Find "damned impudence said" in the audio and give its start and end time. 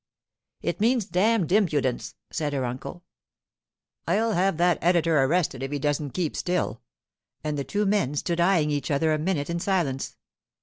1.05-2.53